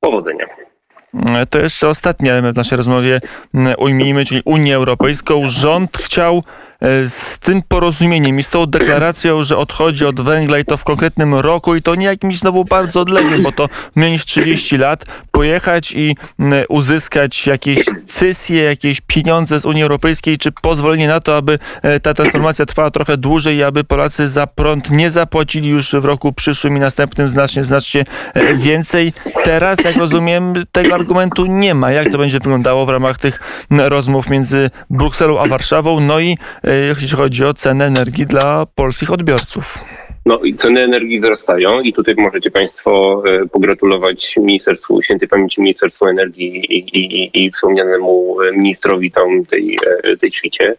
Powodzenia. 0.00 0.46
To 1.50 1.58
jeszcze 1.58 1.88
ostatni 1.88 2.28
element 2.28 2.54
w 2.54 2.58
naszej 2.58 2.76
rozmowie 2.76 3.20
ujmijmy, 3.78 4.24
czyli 4.24 4.42
Unię 4.44 4.76
Europejską. 4.76 5.48
Rząd 5.48 5.98
chciał 5.98 6.42
z 7.06 7.38
tym 7.38 7.62
porozumieniem 7.68 8.38
i 8.38 8.42
z 8.42 8.50
tą 8.50 8.66
deklaracją, 8.66 9.44
że 9.44 9.56
odchodzi 9.56 10.06
od 10.06 10.20
węgla 10.20 10.58
i 10.58 10.64
to 10.64 10.76
w 10.76 10.84
konkretnym 10.84 11.34
roku 11.34 11.74
i 11.74 11.82
to 11.82 11.94
nie 11.94 12.06
jakimś 12.06 12.38
znowu 12.38 12.64
bardzo 12.64 13.00
odległym, 13.00 13.42
bo 13.42 13.52
to 13.52 13.68
mniej 13.96 14.12
niż 14.12 14.24
30 14.24 14.78
lat, 14.78 15.04
pojechać 15.30 15.92
i 15.92 16.16
uzyskać 16.68 17.46
jakieś 17.46 17.84
cysje, 18.06 18.62
jakieś 18.62 19.00
pieniądze 19.00 19.60
z 19.60 19.64
Unii 19.64 19.82
Europejskiej, 19.82 20.38
czy 20.38 20.52
pozwolenie 20.52 21.08
na 21.08 21.20
to, 21.20 21.36
aby 21.36 21.58
e, 21.82 22.00
ta 22.00 22.14
transformacja 22.14 22.66
trwała 22.66 22.90
trochę 22.90 23.16
dłużej 23.16 23.56
i 23.56 23.62
aby 23.62 23.84
Polacy 23.84 24.28
za 24.28 24.46
prąd 24.46 24.90
nie 24.90 25.10
zapłacili 25.10 25.68
już 25.68 25.92
w 25.92 26.04
roku 26.04 26.32
przyszłym 26.32 26.76
i 26.76 26.80
następnym 26.80 27.28
znacznie, 27.28 27.64
znacznie 27.64 28.04
e, 28.34 28.54
więcej. 28.54 29.12
Teraz, 29.44 29.84
jak 29.84 29.96
rozumiem, 29.96 30.54
tego 30.72 30.94
argumentu 30.94 31.46
nie 31.46 31.74
ma. 31.74 31.92
Jak 31.92 32.12
to 32.12 32.18
będzie 32.18 32.38
wyglądało 32.38 32.86
w 32.86 32.88
ramach 32.88 33.18
tych 33.18 33.40
rozmów 33.70 34.30
między 34.30 34.70
Brukselą 34.90 35.40
a 35.40 35.46
Warszawą? 35.46 36.00
No 36.00 36.20
i 36.20 36.36
E, 36.65 36.65
jeśli 36.66 37.08
chodzi 37.08 37.44
o 37.44 37.54
cenę 37.54 37.84
energii 37.84 38.26
dla 38.26 38.66
polskich 38.74 39.12
odbiorców. 39.12 39.78
No 40.26 40.38
i 40.38 40.54
ceny 40.54 40.80
energii 40.80 41.20
wzrastają 41.20 41.80
i 41.80 41.92
tutaj 41.92 42.14
możecie 42.18 42.50
Państwo 42.50 43.22
e, 43.26 43.46
pogratulować 43.46 44.36
Ministerstwu 44.36 45.02
Świętej 45.02 45.28
Pamięci 45.28 45.60
Ministerstwu 45.60 46.06
Energii 46.06 46.74
i, 46.74 46.98
i, 46.98 47.24
i, 47.24 47.44
i 47.44 47.50
wspomnianemu 47.50 48.36
ministrowi 48.52 49.10
tam 49.10 49.44
tej, 49.44 49.78
e, 50.04 50.16
tej 50.16 50.32
świcie. 50.32 50.76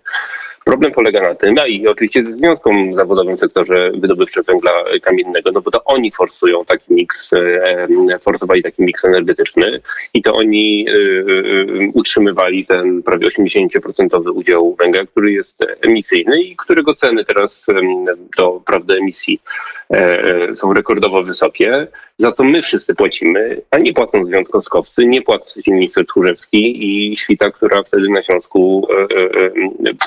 Problem 0.67 0.91
polega 0.91 1.21
na 1.21 1.35
tym, 1.35 1.57
a 1.59 1.67
i 1.67 1.87
oczywiście 1.87 2.23
ze 2.23 2.33
związkom 2.33 2.93
zawodowym 2.93 3.37
w 3.37 3.39
sektorze 3.39 3.91
wydobywczym 3.91 4.43
węgla 4.43 4.71
kamiennego, 5.01 5.51
no 5.51 5.61
bo 5.61 5.71
to 5.71 5.83
oni 5.83 6.11
forsują 6.11 6.65
taki 6.65 6.93
miks, 6.93 7.33
e, 7.33 8.19
forsowali 8.19 8.63
taki 8.63 8.83
miks 8.83 9.05
energetyczny 9.05 9.81
i 10.13 10.21
to 10.21 10.33
oni 10.33 10.85
e, 10.89 10.91
e, 10.91 11.91
utrzymywali 11.93 12.65
ten 12.65 13.03
prawie 13.03 13.27
80% 13.27 14.31
udział 14.33 14.75
węgla, 14.79 15.05
który 15.05 15.31
jest 15.31 15.65
emisyjny 15.81 16.41
i 16.41 16.55
którego 16.55 16.95
ceny 16.95 17.25
teraz 17.25 17.65
do 18.37 18.61
prawdy 18.65 18.93
emisji 18.93 19.39
są 20.55 20.73
rekordowo 20.73 21.23
wysokie, 21.23 21.87
za 22.17 22.31
to 22.31 22.43
my 22.43 22.61
wszyscy 22.61 22.95
płacimy, 22.95 23.61
a 23.71 23.77
nie 23.77 23.93
płacą 23.93 24.25
związkowcowcy, 24.25 25.05
nie 25.05 25.21
płacą 25.21 25.61
minister 25.67 26.05
Tchórzewski 26.05 26.85
i 27.11 27.17
świta, 27.17 27.51
która 27.51 27.83
wtedy 27.83 28.09
na 28.09 28.21
Śląsku 28.21 28.87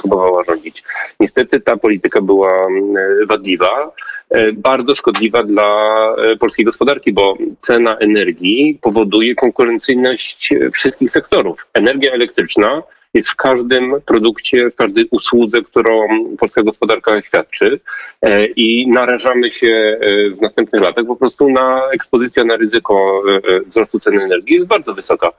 próbowała 0.00 0.44
rządzić. 0.44 0.82
Niestety 1.20 1.60
ta 1.60 1.76
polityka 1.76 2.20
była 2.20 2.66
mm, 2.66 2.94
wadliwa, 3.26 3.92
e, 4.30 4.52
bardzo 4.52 4.94
szkodliwa 4.94 5.42
dla 5.42 5.75
e, 6.16 6.37
polskiej 6.37 6.64
gospodarki, 6.64 7.12
bo 7.12 7.37
cena 7.60 7.96
energii 7.96 8.78
powoduje 8.82 9.34
konkurencyjność 9.34 10.54
wszystkich 10.72 11.10
sektorów. 11.10 11.66
Energia 11.75 12.12
elektryczna 12.12 12.82
jest 13.14 13.29
w 13.29 13.37
każdym 13.37 13.95
produkcie, 14.07 14.71
w 14.71 14.76
każdej 14.76 15.09
usłudze, 15.11 15.62
którą 15.62 16.09
polska 16.38 16.62
gospodarka 16.62 17.23
świadczy 17.23 17.81
e, 18.23 18.45
i 18.45 18.88
narażamy 18.88 19.50
się 19.50 19.99
w 20.38 20.40
następnych 20.40 20.83
latach 20.83 21.07
po 21.07 21.17
prostu 21.17 21.50
na 21.50 21.90
ekspozycja 21.93 22.45
na 22.45 22.57
ryzyko 22.57 23.23
wzrostu 23.67 24.00
ceny 24.00 24.25
energii 24.25 24.55
jest 24.55 24.67
bardzo 24.67 24.95
wysoka. 24.95 25.33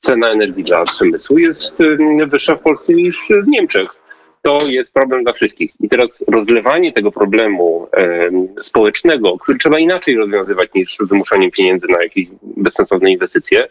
Cena 0.00 0.28
energii 0.28 0.64
dla 0.64 0.84
przemysłu 0.84 1.38
jest 1.38 1.78
wyższa 2.26 2.54
w 2.54 2.62
Polsce 2.62 2.92
niż 2.92 3.28
w 3.44 3.48
Niemczech 3.48 4.05
to 4.46 4.66
jest 4.66 4.92
problem 4.92 5.24
dla 5.24 5.32
wszystkich. 5.32 5.72
I 5.80 5.88
teraz 5.88 6.24
rozlewanie 6.28 6.92
tego 6.92 7.12
problemu 7.12 7.88
e, 7.96 8.30
społecznego, 8.62 9.38
który 9.38 9.58
trzeba 9.58 9.78
inaczej 9.78 10.16
rozwiązywać 10.16 10.70
niż 10.74 10.98
wymuszaniem 11.00 11.50
pieniędzy 11.50 11.86
na 11.88 12.02
jakieś 12.02 12.26
bezsensowne 12.42 13.10
inwestycje, 13.10 13.68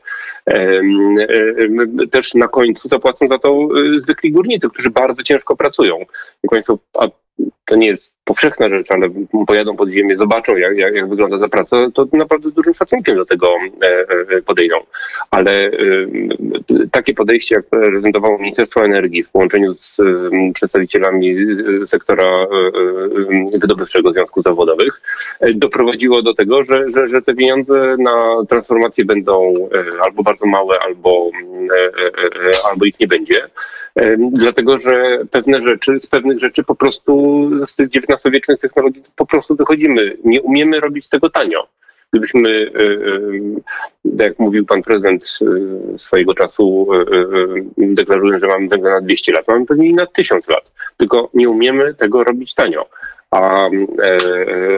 e, 0.48 0.53
e, 0.53 2.08
też 2.12 2.34
na 2.34 2.48
końcu 2.48 2.89
zapłacą 2.89 3.27
za 3.27 3.39
to 3.39 3.67
zwykli 3.98 4.32
górnicy, 4.32 4.70
którzy 4.70 4.89
bardzo 4.89 5.24
ciężko 5.24 5.55
pracują. 5.55 6.05
Państwo, 6.50 6.79
a 6.94 7.08
to 7.65 7.75
nie 7.75 7.88
jest 7.88 8.14
powszechna 8.25 8.70
rzecz, 8.70 8.91
ale 8.91 9.10
pojadą 9.48 9.75
pod 9.75 9.89
ziemię, 9.89 10.17
zobaczą 10.17 10.58
jak, 10.58 10.77
jak, 10.77 10.96
jak 10.96 11.10
wygląda 11.10 11.39
ta 11.39 11.50
praca, 11.50 11.77
to 11.94 12.08
naprawdę 12.13 12.50
z 12.50 12.53
dużym 12.53 12.74
szacunkiem 12.74 13.15
do 13.15 13.25
tego 13.25 13.48
e, 13.82 13.88
e, 14.38 14.41
podejdą. 14.41 14.75
Ale 15.32 15.51
e, 15.51 15.72
takie 16.91 17.13
podejście, 17.13 17.55
jak 17.55 17.65
prezentowało 17.65 18.38
Ministerstwo 18.38 18.86
Energii 18.86 19.24
w 19.24 19.29
połączeniu 19.29 19.74
z 19.74 19.98
przedstawicielami 20.53 21.36
sektora 21.86 22.48
wydobywczego 23.62 24.12
związków 24.12 24.44
zawodowych, 24.44 25.01
doprowadziło 25.55 26.22
do 26.22 26.34
tego, 26.34 26.63
że, 26.63 26.86
że, 26.96 27.08
że 27.08 27.22
te 27.22 27.36
pieniądze 27.36 27.96
na 28.00 28.46
transformację 28.50 29.05
będą 29.05 29.70
albo 30.05 30.24
bardzo 30.24 30.46
małe, 30.46 30.79
albo, 30.79 31.29
albo 32.70 32.86
ich 32.86 33.00
nie 33.00 33.08
będzie. 33.08 33.48
Dlatego, 34.32 34.79
że 34.79 35.20
pewne 35.32 35.62
rzeczy, 35.62 36.00
z 36.00 36.08
pewnych 36.08 36.39
rzeczy 36.39 36.63
po 36.63 36.75
prostu 36.75 37.50
z 37.65 37.75
tych 37.75 37.89
XIX-wiecznych 38.15 38.60
technologii 38.60 39.03
po 39.15 39.25
prostu 39.25 39.55
wychodzimy. 39.55 40.17
Nie 40.24 40.41
umiemy 40.41 40.79
robić 40.79 41.10
tego 41.10 41.29
tanio. 41.29 41.67
Gdybyśmy, 42.12 42.50
e, 42.50 42.81
e, 44.13 44.25
jak 44.25 44.39
mówił 44.39 44.65
pan 44.65 44.84
prezydent 44.84 45.39
e, 45.93 46.00
swojego 46.00 46.34
czasu, 46.34 46.88
deklarując, 47.77 48.41
że 48.41 48.48
mamy 48.48 48.67
węgla 48.67 48.89
na 48.89 49.01
200 49.01 49.31
lat, 49.31 49.48
mamy 49.48 49.65
pewnie 49.65 49.93
na 49.93 50.05
1000 50.05 50.48
lat. 50.48 50.72
Tylko 50.98 51.29
nie 51.34 51.50
umiemy 51.50 51.93
tego 51.93 52.24
robić 52.24 52.53
tanio 52.53 52.89
a 53.36 53.70
e, 53.70 54.18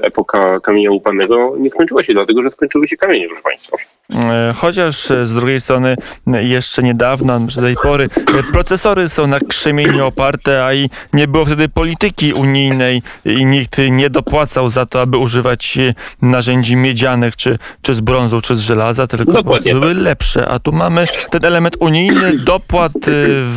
epoka 0.02 0.60
kamienia 0.60 0.92
łupanego 0.92 1.56
nie 1.60 1.70
skończyła 1.70 2.04
się 2.04 2.14
dlatego, 2.14 2.44
że 2.44 2.52
skończyły 2.52 2.88
się 2.88 2.98
kamienie, 2.98 3.28
proszę 3.28 3.44
Państwa. 3.44 3.78
E, 4.16 4.54
chociaż 4.56 5.08
z 5.24 5.34
drugiej 5.34 5.62
strony 5.62 5.96
jeszcze 6.28 6.84
niedawno, 6.84 7.40
do 7.40 7.62
tej 7.62 7.76
pory, 7.84 8.10
procesory 8.52 9.10
są 9.10 9.28
na 9.28 9.40
krzemieniu 9.40 10.06
oparte, 10.06 10.66
a 10.66 10.74
i 10.74 10.90
nie 11.14 11.28
było 11.28 11.46
wtedy 11.46 11.70
polityki 11.70 12.34
unijnej 12.34 13.02
i 13.26 13.46
nikt 13.46 13.78
nie 13.92 14.10
dopłacał 14.10 14.70
za 14.70 14.86
to, 14.86 15.02
aby 15.02 15.18
używać 15.18 15.78
narzędzi 16.22 16.76
miedzianych, 16.76 17.36
czy, 17.36 17.58
czy 17.82 17.94
z 17.94 18.02
brązu, 18.02 18.42
czy 18.42 18.56
z 18.56 18.60
żelaza, 18.60 19.08
tylko 19.08 19.32
Dokładnie 19.32 19.74
były 19.74 19.94
tak. 19.94 20.04
lepsze. 20.04 20.48
A 20.48 20.60
tu 20.60 20.72
mamy 20.72 21.08
ten 21.32 21.46
element 21.46 21.76
unijny, 21.80 22.38
dopłat, 22.38 22.94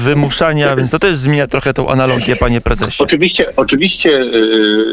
wymuszania, 0.03 0.77
więc 0.77 0.91
to 0.91 0.99
też 0.99 1.17
zmienia 1.17 1.47
trochę 1.47 1.75
tą 1.75 1.89
analogię, 1.89 2.37
panie 2.37 2.61
prezesie. 2.61 3.05
Oczywiście, 3.05 3.53
oczywiście 3.57 4.11
yy 4.11 4.90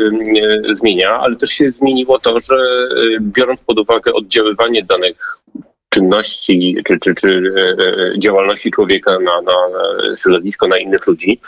zmienia, 0.72 1.20
ale 1.20 1.36
też 1.36 1.50
się 1.50 1.72
zmieniło 1.72 2.20
to, 2.20 2.40
że 2.40 2.56
y, 2.56 3.18
biorąc 3.22 3.62
pod 3.62 3.80
uwagę 3.80 4.14
oddziaływanie 4.14 4.84
danych 4.84 5.38
czynności 5.90 6.78
czy, 6.86 7.00
czy, 7.00 7.16
czy 7.16 7.54
e, 8.16 8.20
działalności 8.20 8.72
człowieka 8.72 9.12
na, 9.12 9.42
na 9.42 9.54
środowisko, 10.18 10.68
na 10.68 10.78
innych 10.78 11.08
ludzi. 11.08 11.40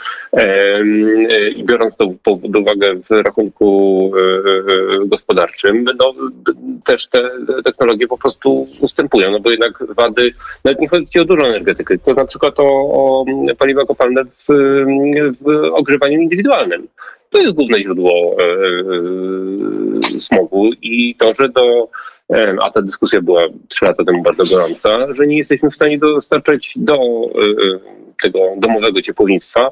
I 1.56 1.64
biorąc 1.64 1.96
to 1.96 2.06
pod 2.22 2.56
uwagę 2.56 2.94
w 2.94 3.10
rachunku 3.10 4.12
gospodarczym, 5.06 5.84
no, 5.98 6.14
też 6.84 7.06
te 7.06 7.30
technologie 7.64 8.08
po 8.08 8.18
prostu 8.18 8.68
ustępują, 8.80 9.30
no 9.30 9.40
bo 9.40 9.50
jednak 9.50 9.94
wady, 9.94 10.34
nawet 10.64 10.80
nie 10.80 10.88
chodzi 10.88 11.20
o 11.20 11.24
dużą 11.24 11.44
energetykę, 11.44 11.98
to 11.98 12.14
na 12.14 12.24
przykład 12.24 12.60
o, 12.60 12.64
o 12.64 13.24
paliwa 13.58 13.84
kopalne 13.84 14.24
w, 14.24 14.46
w 15.40 15.48
ogrzewaniu 15.72 16.20
indywidualnym 16.20 16.88
to 17.30 17.38
jest 17.38 17.54
główne 17.54 17.80
źródło 17.80 18.36
e, 18.38 18.46
e, 20.16 20.20
smogu 20.20 20.70
i 20.82 21.14
to, 21.14 21.34
że 21.34 21.48
do, 21.48 21.88
a 22.62 22.70
ta 22.70 22.82
dyskusja 22.82 23.20
była 23.20 23.42
trzy 23.68 23.84
lata 23.84 24.04
temu 24.04 24.22
bardzo 24.22 24.56
gorąca, 24.56 25.12
że 25.14 25.26
nie 25.26 25.38
jesteśmy 25.38 25.70
w 25.70 25.74
stanie 25.74 25.98
dostarczać 25.98 26.72
do 26.76 26.98
tego 28.22 28.38
domowego 28.56 29.02
ciepłownictwa 29.02 29.70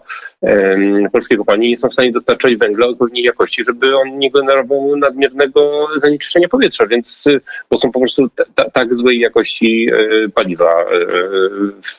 polskie 1.12 1.36
kopalnie 1.36 1.68
nie 1.68 1.76
są 1.76 1.88
w 1.88 1.92
stanie 1.92 2.12
dostarczać 2.12 2.56
węgla 2.56 2.86
odpowiedniej 2.86 3.24
jakości, 3.24 3.64
żeby 3.64 3.96
on 3.96 4.18
nie 4.18 4.30
generował 4.30 4.96
nadmiernego 4.96 5.88
zanieczyszczenia 5.96 6.48
powietrza, 6.48 6.86
więc 6.86 7.24
bo 7.70 7.78
są 7.78 7.92
po 7.92 8.00
prostu 8.00 8.28
tak 8.72 8.94
złej 8.94 9.20
jakości 9.20 9.90
paliwa 10.34 10.84
w, 11.82 11.98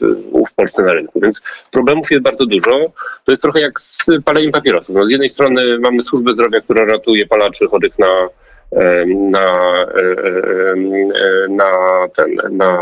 w 0.49 0.53
Polsce 0.55 0.83
na 0.83 0.93
rynku. 0.93 1.19
Więc 1.19 1.41
problemów 1.71 2.11
jest 2.11 2.23
bardzo 2.23 2.45
dużo. 2.45 2.91
To 3.25 3.31
jest 3.31 3.41
trochę 3.41 3.61
jak 3.61 3.79
z 3.79 4.05
paleniem 4.25 4.51
papierosów. 4.51 4.95
No, 4.95 5.05
z 5.05 5.09
jednej 5.09 5.29
strony 5.29 5.79
mamy 5.79 6.03
służbę 6.03 6.33
zdrowia, 6.33 6.61
która 6.61 6.85
ratuje 6.85 7.27
palaczy 7.27 7.67
chorych 7.67 7.99
na 7.99 8.07
na, 9.31 9.45
na 11.49 11.69
ten, 12.15 12.57
na 12.57 12.77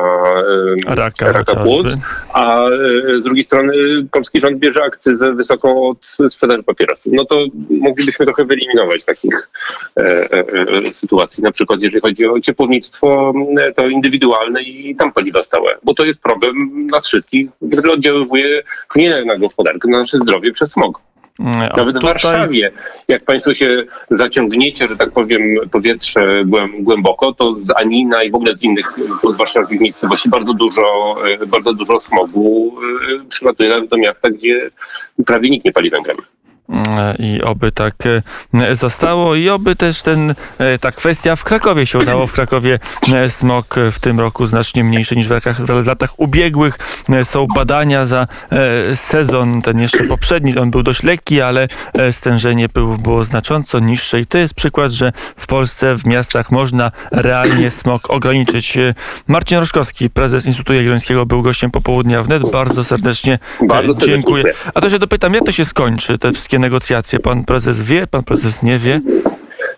Raka 0.86 1.32
raka 1.32 1.56
płuc, 1.56 1.98
a 2.34 2.66
e, 2.66 2.70
z 3.20 3.24
drugiej 3.24 3.44
strony 3.44 3.74
polski 4.12 4.42
rząd 4.42 4.58
bierze 4.58 4.84
akcyzę 4.84 5.34
wysoką 5.34 5.88
od 5.88 6.06
sprzedaży 6.30 6.64
papierosów. 6.64 7.14
No 7.14 7.26
to 7.26 7.46
moglibyśmy 7.70 8.26
trochę 8.26 8.46
wyeliminować 8.46 9.04
takich 9.04 9.50
e, 9.98 10.02
e, 10.02 10.88
e, 10.88 10.94
sytuacji. 10.94 11.44
Na 11.44 11.52
przykład 11.52 11.82
jeżeli 11.82 12.02
chodzi 12.02 12.26
o 12.26 12.40
ciepłownictwo, 12.40 13.34
to 13.76 13.88
indywidualne 13.88 14.62
i 14.62 14.96
tam 14.96 15.14
paliwa 15.14 15.44
stałe, 15.44 15.78
bo 15.84 15.94
to 15.94 16.06
jest 16.06 16.22
problem 16.22 16.88
nas 16.88 17.08
wszystkich, 17.08 17.50
który 17.72 17.92
oddziaływuje 17.92 18.64
nie 18.96 19.26
na 19.26 19.38
gospodarkę, 19.38 19.88
na 19.88 20.00
nasze 20.00 20.18
zdrowie 20.18 20.52
przez 20.52 20.72
smog. 20.72 21.07
Mm, 21.40 21.56
a 21.56 21.78
Nawet 21.78 21.96
w 21.96 22.00
tutaj- 22.00 22.14
Warszawie, 22.14 22.72
jak 23.08 23.24
Państwo 23.24 23.54
się 23.54 23.84
zaciągnięcie, 24.10 24.88
że 24.88 24.98
tak 24.98 25.12
powiem, 25.12 25.42
powietrze 25.72 26.46
głęb, 26.46 26.74
głęboko, 26.80 27.34
to 27.34 27.54
z 27.54 27.72
Anina 27.72 28.24
i 28.24 28.32
w 28.32 28.36
ogóle 28.36 28.56
z 28.56 28.64
innych 28.64 29.00
z 29.34 29.38
warszawskich 29.38 29.80
miejscowości 29.82 30.30
bardzo 30.30 30.54
dużo, 30.54 31.16
e, 31.42 31.46
bardzo 31.46 31.74
dużo 31.74 32.00
smogu 32.00 32.76
e, 33.22 33.30
przylatuje 33.30 33.70
nawet 33.70 33.90
do 33.90 33.98
miasta, 33.98 34.30
gdzie 34.30 34.70
prawie 35.26 35.50
nikt 35.50 35.66
nie 35.66 35.72
pali 35.72 35.90
węglem. 35.90 36.18
Mm, 36.70 37.16
I 37.20 37.42
oby 37.42 37.72
tak 37.72 37.96
e, 38.54 38.76
zostało 38.76 39.36
i 39.36 39.50
oby 39.50 39.76
też 39.76 40.02
ten, 40.02 40.34
e, 40.58 40.78
ta 40.80 40.92
kwestia 40.92 41.36
w 41.36 41.44
Krakowie 41.44 41.86
się 41.86 42.00
udało. 42.00 42.28
W 42.28 42.34
Krakowie 42.34 42.80
e, 43.14 43.30
smog 43.30 43.76
w 43.92 44.00
tym 44.00 44.20
roku 44.20 44.48
znacznie 44.48 44.84
mniejszy 44.84 45.16
niż 45.16 45.28
w 45.28 45.32
latach, 45.32 45.62
w 45.62 45.88
latach 45.88 46.20
ubiegłych. 46.20 46.80
E, 47.10 47.26
Są 47.26 47.48
badania 47.56 48.06
za 48.06 48.28
e, 48.52 48.96
sezon, 48.96 49.62
ten 49.62 49.80
jeszcze 49.80 50.04
poprzedni, 50.04 50.58
on 50.58 50.72
był 50.72 50.84
dość 50.84 51.04
lekki, 51.04 51.42
ale 51.42 51.68
e, 51.94 52.12
stężenie 52.12 52.70
pyłów 52.70 53.02
było 53.04 53.24
znacząco 53.24 53.80
niższe 53.80 54.20
i 54.20 54.26
to 54.26 54.38
jest 54.38 54.54
przykład, 54.54 54.92
że 54.92 55.12
w 55.38 55.48
Polsce, 55.48 55.96
w 55.98 56.06
miastach 56.06 56.52
można 56.52 56.92
realnie 57.12 57.72
smog 57.72 58.10
ograniczyć. 58.10 58.78
E, 58.78 58.94
Marcin 59.28 59.58
Roszkowski, 59.58 60.10
prezes 60.10 60.46
Instytutu 60.46 60.74
Jagiellońskiego, 60.74 61.26
był 61.26 61.42
gościem 61.42 61.72
popołudnia 61.72 62.24
wnet. 62.24 62.52
Bardzo 62.52 62.84
serdecznie 62.84 63.40
e, 63.62 63.66
Bardzo 63.68 63.88
serdecznie 63.88 64.14
dziękuję. 64.14 64.44
dziękuję. 64.44 64.72
A 64.74 64.82
to 64.82 64.90
się 64.90 65.00
dopytam, 65.00 65.34
jak 65.34 65.44
to 65.46 65.52
się 65.52 65.66
skończy, 65.66 66.18
te 66.18 66.32
wszystkie 66.32 66.57
negocjacje? 66.60 67.20
Pan 67.20 67.44
prezes 67.44 67.82
wie, 67.82 68.08
pan 68.08 68.24
prezes 68.24 68.64
nie 68.64 68.80
wie? 68.80 69.02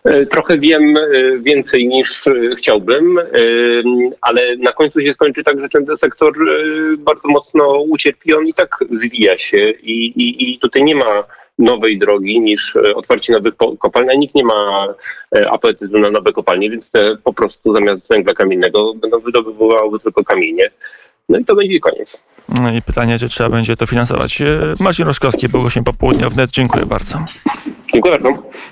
E, 0.03 0.25
Trochę 0.25 0.57
wiem 0.57 0.97
e, 0.97 1.37
więcej 1.39 1.87
niż 1.87 2.27
e, 2.27 2.55
chciałbym, 2.57 3.19
ale 4.21 4.57
na 4.57 4.71
końcu 4.71 5.01
się 5.01 5.13
skończy 5.13 5.43
tak, 5.43 5.61
że 5.61 5.69
ten 5.69 5.97
sektor 5.97 6.33
bardzo 6.97 7.27
mocno 7.27 7.81
ucierpi. 7.81 8.33
On 8.33 8.47
i 8.47 8.53
tak 8.53 8.77
zwija 8.91 9.37
się 9.37 9.57
i, 9.83 10.05
i, 10.05 10.53
i 10.53 10.59
tutaj 10.59 10.83
nie 10.83 10.95
ma 10.95 11.23
nowej 11.59 11.97
drogi 11.99 12.39
niż 12.39 12.75
otwarcie 12.95 13.33
nowych 13.33 13.53
kopalni, 13.79 14.09
a 14.09 14.13
nikt 14.13 14.35
nie 14.35 14.43
ma 14.43 14.87
apetytu 15.49 15.99
na 15.99 16.09
nowe 16.09 16.31
kopalnie, 16.31 16.69
więc 16.69 16.91
te 16.91 17.15
po 17.23 17.33
prostu 17.33 17.73
zamiast 17.73 18.09
węgla 18.09 18.33
kamiennego 18.33 18.93
będą 18.93 19.19
wydobywały 19.19 19.99
tylko 19.99 20.23
kamienie. 20.23 20.69
No 21.29 21.39
i 21.39 21.45
to 21.45 21.55
będzie 21.55 21.79
koniec. 21.79 22.19
No 22.49 22.71
I 22.71 22.81
pytanie, 22.81 23.19
czy 23.19 23.29
trzeba 23.29 23.49
będzie 23.49 23.75
to 23.75 23.87
finansować. 23.87 24.41
E, 24.41 24.59
Marcin 24.79 25.05
Roszkowski 25.05 25.49
był 25.49 25.63
gościem 25.63 25.83
popołudnia 25.83 26.29
wnet. 26.29 26.51
Dziękuję 26.51 26.85
bardzo. 26.85 27.25
Dziękuję 27.93 28.19
bardzo. 28.19 28.43